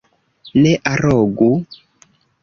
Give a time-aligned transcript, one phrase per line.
[0.61, 1.49] Ne arogu!